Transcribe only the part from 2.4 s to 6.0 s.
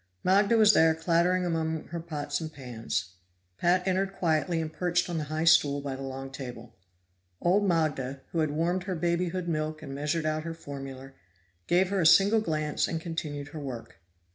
and pans; Pat entered quietly and perched on the high stool by